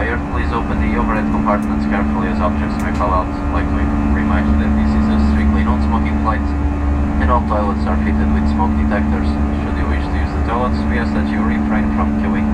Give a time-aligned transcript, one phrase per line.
[0.00, 3.28] Please open the overhead compartments carefully as objects may fall out.
[3.52, 3.84] Like to
[4.16, 6.40] remind you that this is a strictly non-smoking flight,
[7.20, 9.28] and all toilets are fitted with smoke detectors.
[9.28, 12.48] Should you wish to use the toilets, we ask that you refrain from queuing.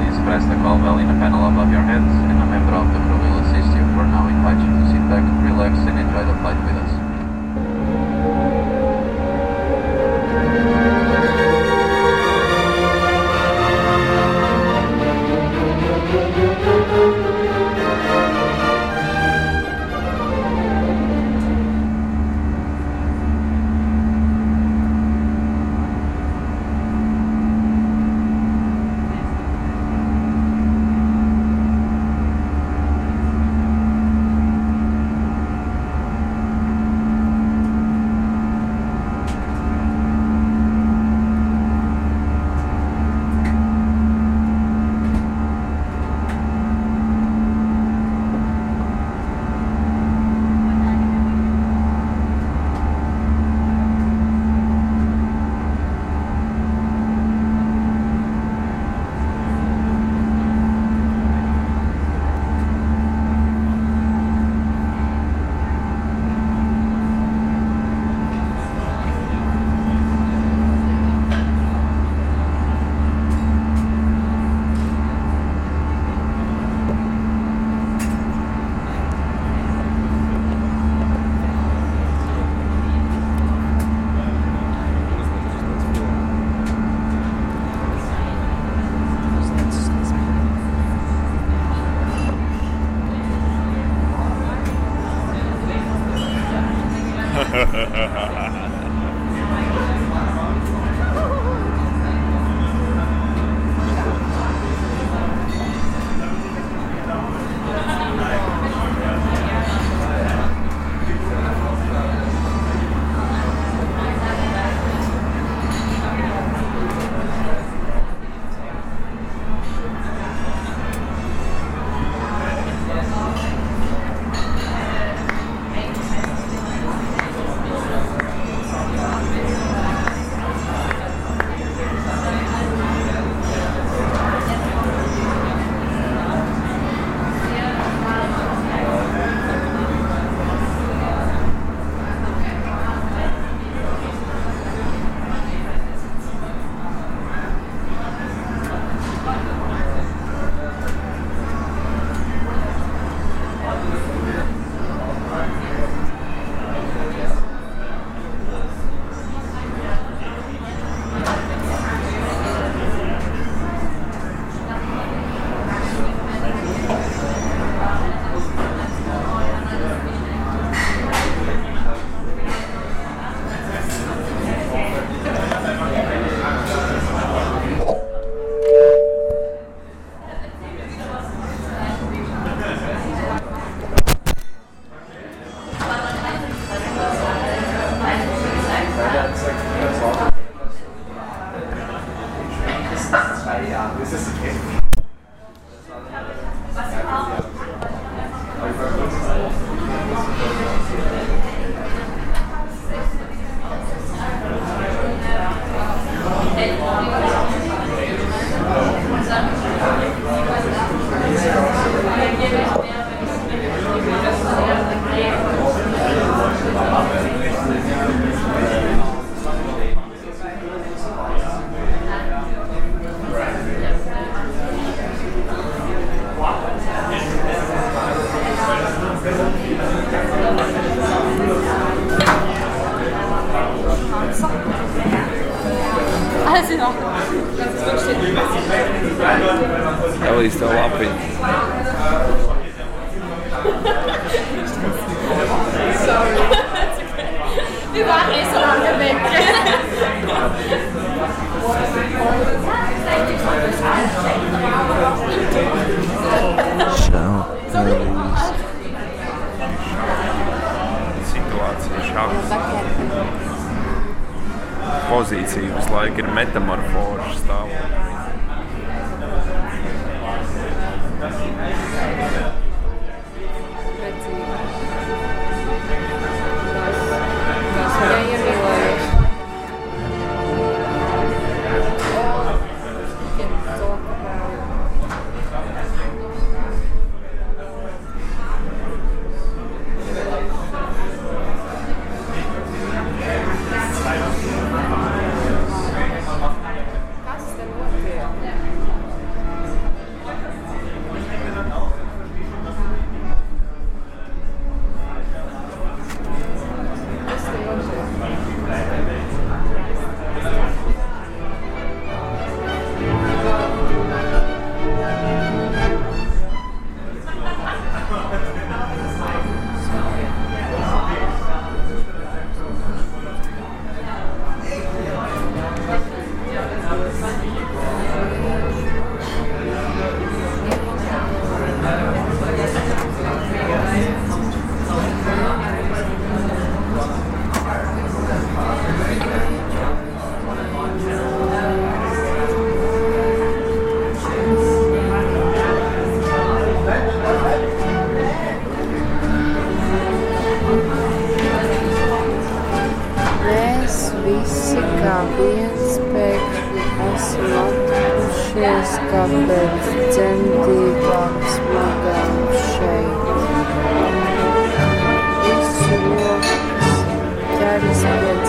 [0.00, 2.88] Please press the call bell in a panel above your head, and a member of
[2.96, 3.84] the crew will assist you.
[3.92, 6.92] For now, invite you to sit back, relax, and enjoy the flight with us.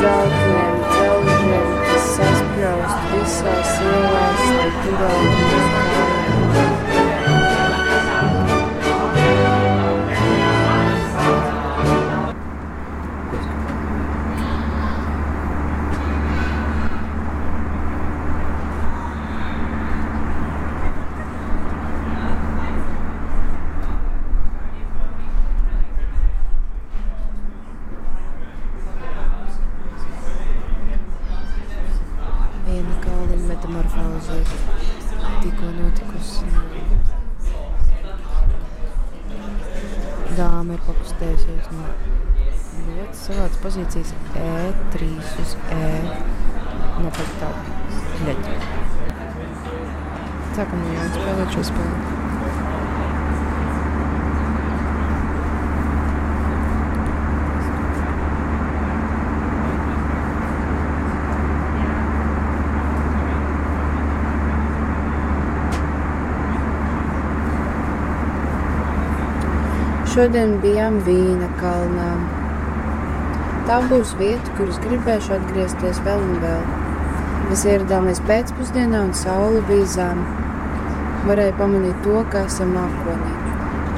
[0.02, 2.94] Belgium, Belgium, Texas, Bros,
[3.28, 5.59] Vsauce, US, Europe.
[70.20, 72.08] Šodien bijām Vīna kalnā.
[73.70, 76.66] Tā būs vieta, kur es gribēšu atgriezties vēl un vēl.
[77.46, 80.44] Mēs ieradāmies pēcpusdienā un saule bija zema.
[81.24, 83.32] Varēja pamanīt to, ka esam mākonī.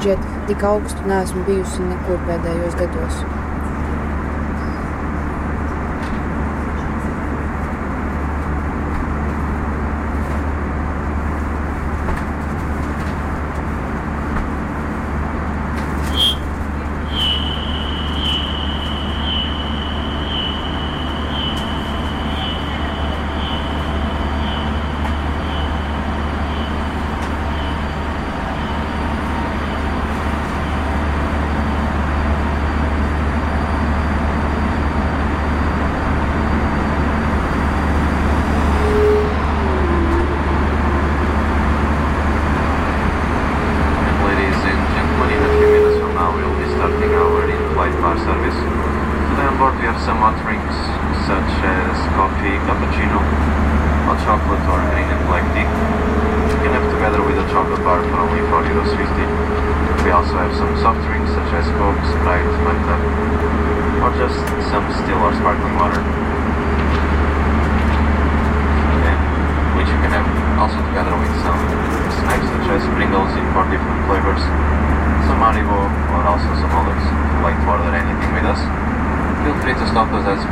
[0.04, 3.24] Džet, tik augstu neesmu bijusi neko pēdējos gados.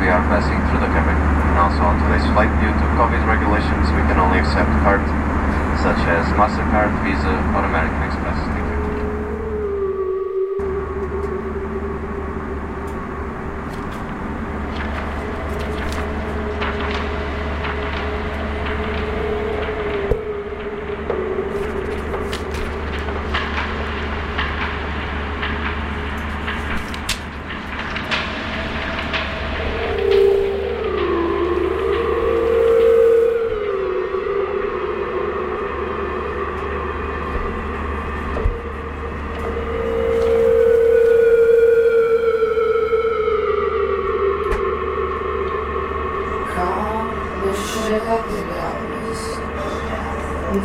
[0.01, 1.13] we are passing through the cabin.
[1.13, 5.05] And also on today's flight, due to COVID regulations, we can only accept cards
[5.85, 8.60] such as MasterCard, Visa, or American Express.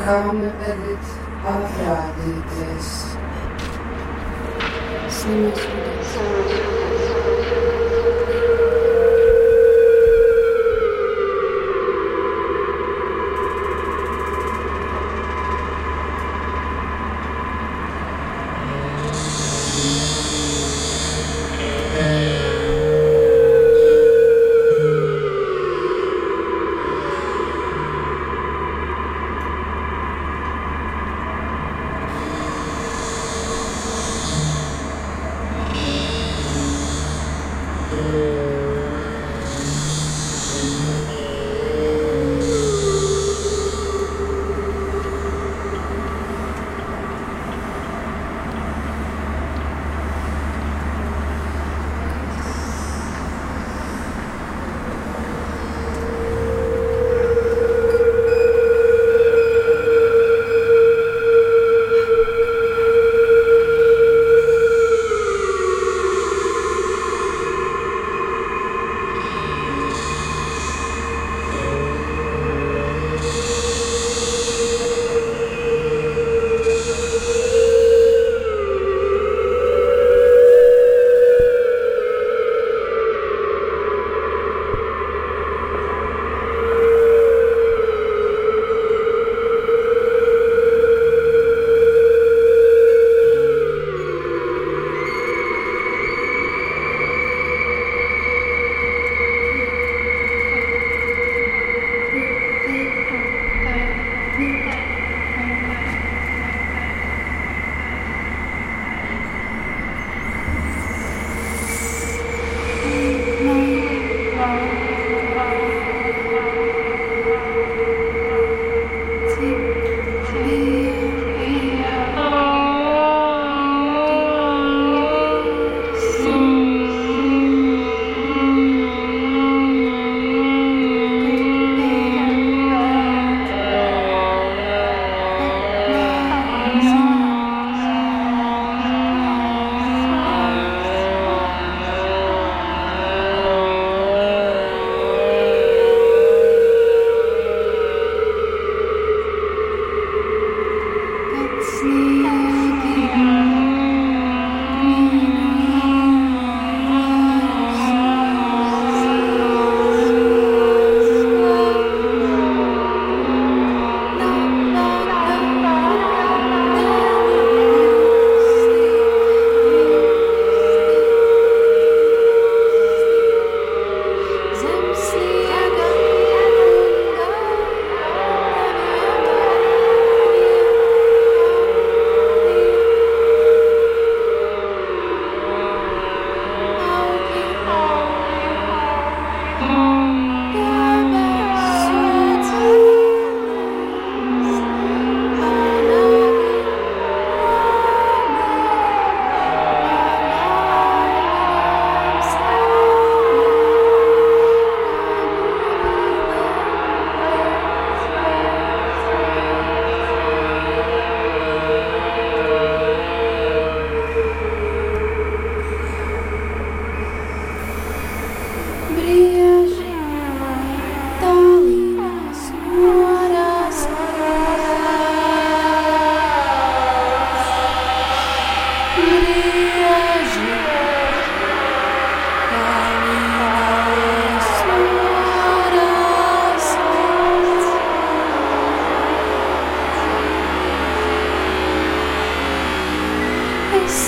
[0.06, 0.35] Un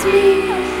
[0.05, 0.78] me.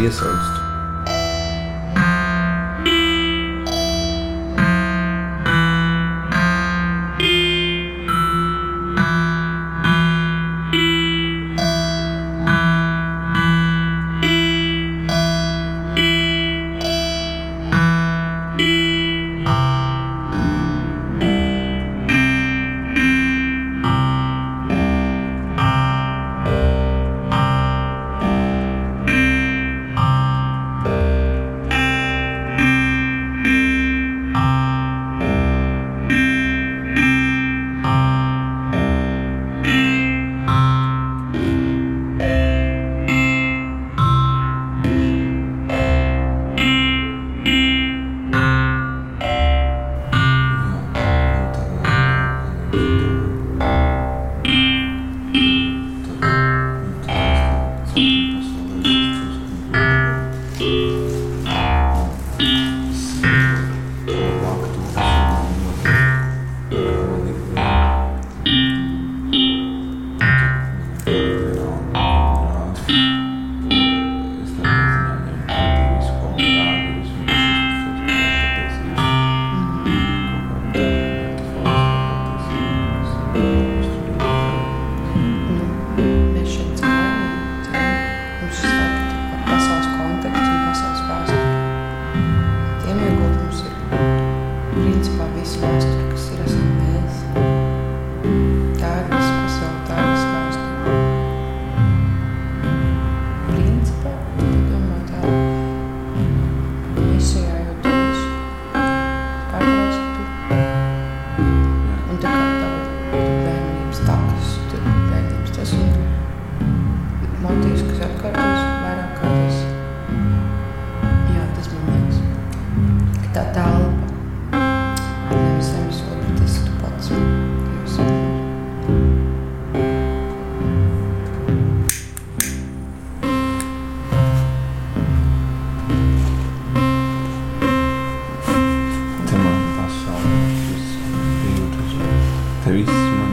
[0.00, 0.59] Kāpēc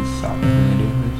[0.08, 1.17] viss man sapni ir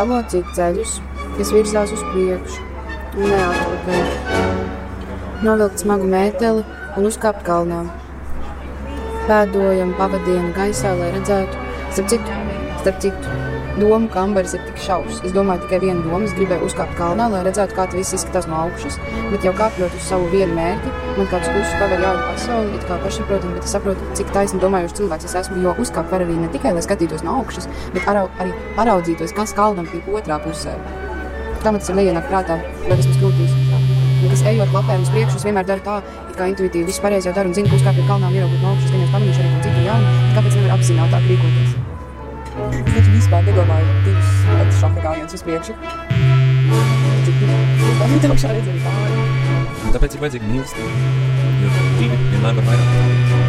[0.00, 0.92] salocīt ceļus,
[1.36, 2.62] kas virzās uz priekšu
[3.20, 4.06] un neatpakaļ.
[5.44, 6.62] Novilkt smagu mēteli
[6.96, 7.82] un uzkāpt kalnā.
[9.28, 12.38] Pēdojam pavadienu gaisā, lai redzētu, starp citu,
[12.80, 13.34] starp citu,
[13.80, 15.20] domu kambaris ir tik šausmas.
[15.26, 18.48] Es domāju tikai vienu domu, es gribēju uzkāpt kalnā, lai redzētu, kā tas viss izskatās
[18.50, 18.98] no augšas,
[19.32, 22.98] bet jau kāpjot uz savu vienu mērķi, man kāds kursus paver jaunu pasauli, it kā
[23.04, 26.50] pašsaprotam, bet es saprotu, cik taisni domājuši cilvēks es esmu, jo uzkāpt var arī ne
[26.54, 30.76] tikai, lai skatītos no augšas, bet arī paraudzītos, kas kalnam ir otrā pusē.
[31.60, 33.52] Man tas ir neienāk prātā, vai tas mums krūtīs.
[34.20, 37.28] Bet es ejot lapēm uz priekšu, es vienmēr daru tā, it kā intuitīvi visu pareizi
[37.28, 39.52] jau daru un zinu, ka uzkāpjot kalnā un ieraugot no augšas, gan es pamanīšu arī
[39.52, 41.78] ko citu jaunu, kāpēc nevar apzinātāk rīkoties.
[42.60, 45.74] Es taču vispār nedomāju divus pat šaha gājienus uz priekšu.
[49.94, 50.90] Tāpēc ir vajadzīga mīlestība.
[51.62, 53.39] Jo divi vienmēr var vairāk palīdzēt.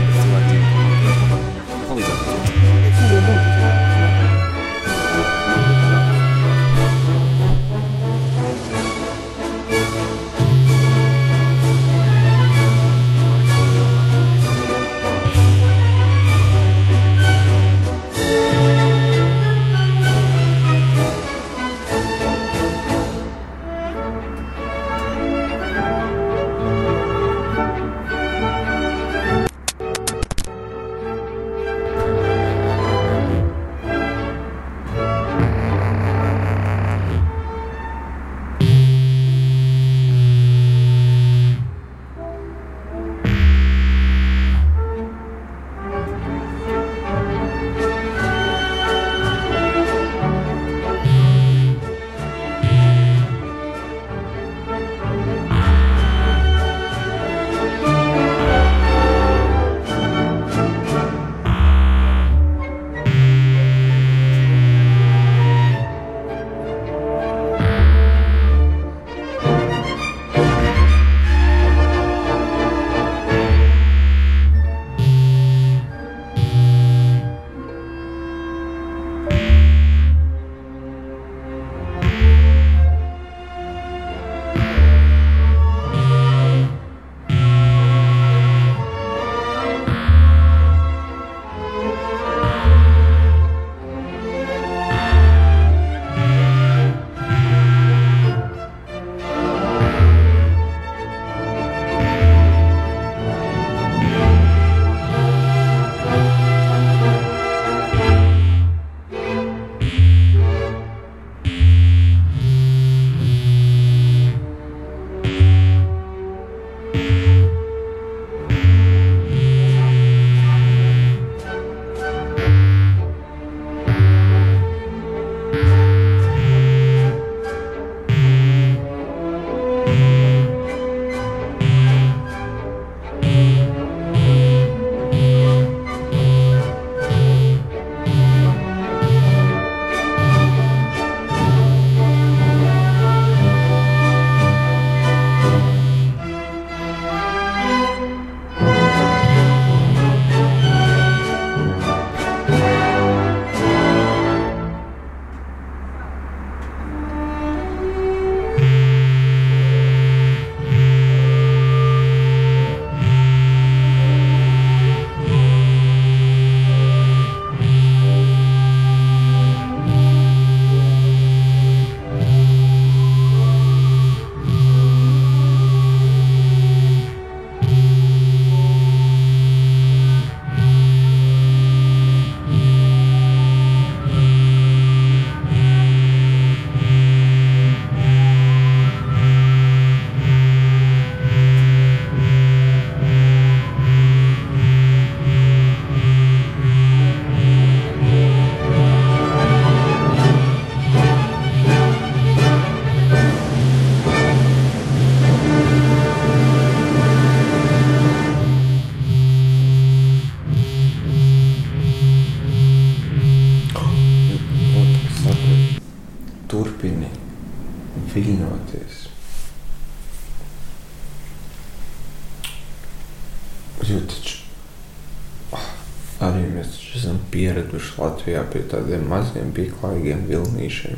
[228.21, 230.97] Latvijā pie tādiem maziem, pīklaigiem vilnīšiem.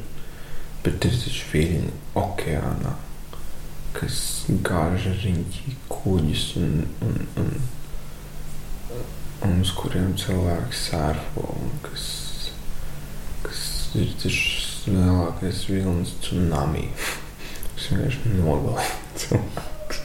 [0.84, 2.90] Bet ir taču viļņi okeānā,
[3.96, 4.18] kas
[4.68, 6.74] gāž riņķī kuģis un,
[7.08, 7.54] un, un,
[9.48, 12.08] un uz kuriem cilvēki sērfo un kas,
[13.46, 13.62] kas
[13.96, 16.90] ir taču lielākais vilnis tsunami.
[17.78, 20.04] Tas vienkārši nogalina cilvēks.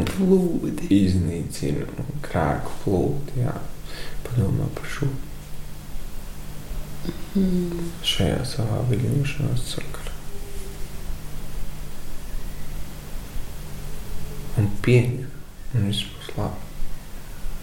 [0.00, 3.58] Un plūdi iznīcina un krāk plūdi, jā.
[4.24, 5.10] Padomā par šo
[7.08, 7.88] mm.
[8.06, 10.14] šajā savā viļņošanās sakarā.
[14.60, 15.30] Un pieņem,
[15.72, 16.70] un viss būs labi.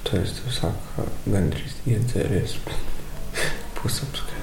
[0.07, 2.57] Tad es tev saku, ka gandrīz iedzēries
[3.77, 4.38] pusapskatīt.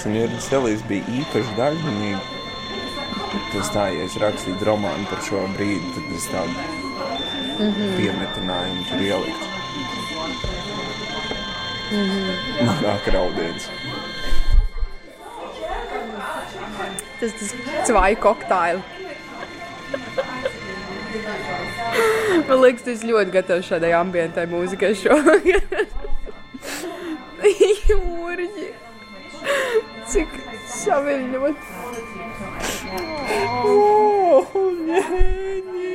[0.00, 2.20] Elīze un Jurgis Elīze bija īpaši daļinīgi.
[3.52, 6.54] Tas tā, ja es rakstītu romānu par šo brīdi, tad es tādu
[7.58, 7.96] mm -hmm.
[7.98, 9.46] piemetinājumu tur ieliktu.
[11.90, 12.66] Mm -hmm.
[12.66, 13.68] Manāk raudiens.
[17.20, 17.54] Tas tas
[17.86, 18.82] cvai koktaili.
[22.48, 25.60] Man liekas, tas ļoti gatavs šādai ambientai mūzikai šovakar.
[27.90, 28.69] Jūrģi.
[30.10, 30.32] Cik
[30.66, 31.60] saviļņot.
[33.70, 34.54] Oh,
[34.88, 35.90] ņēņi!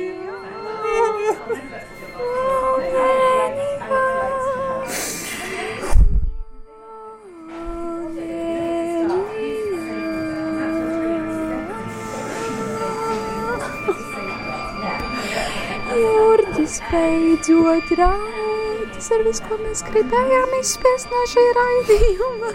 [15.96, 18.92] Jūrģis beidzot raud.
[18.96, 22.54] Tas ir viss, ko mēs gribējām izspiest no šī raidījuma.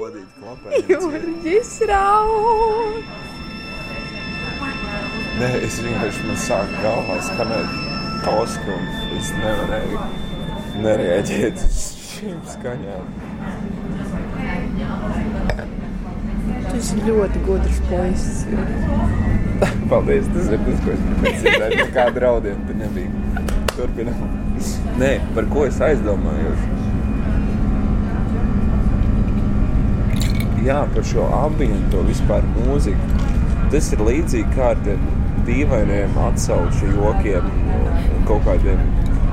[0.00, 0.86] To bodīt klapēt.
[0.88, 3.08] Jūrģis raud.
[5.36, 7.74] Nē, es vienkārši man sāk galvā skanēt
[8.24, 8.88] tosku un
[9.18, 10.00] es nevarēju
[10.86, 11.82] nereaģēt uz
[12.14, 13.12] šīm skaņām.
[16.70, 18.42] Tas ir ļoti gudrs puisis.
[19.92, 21.80] Paldies, tas ir tas, ko es gribēju dzirdēt.
[21.84, 23.48] Nekāda raudiena tur nebija.
[23.76, 24.36] Turpinām.
[25.04, 26.79] Nē, par ko es aizdomājos?
[30.60, 33.20] Jā, par šo ambientu, vispār mūziku.
[33.72, 35.06] Tas ir līdzīgi kā ar tiem
[35.46, 37.46] dīvainiem atsauču jokiem,
[38.28, 38.82] kaut kādiem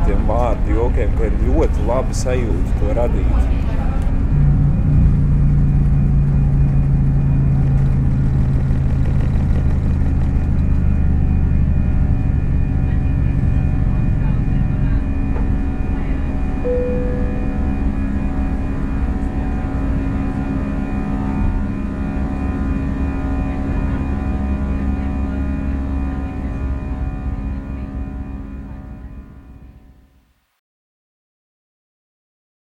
[0.06, 3.57] tiem vārdu jokiem, ka ir ļoti labi sajūta to radīt.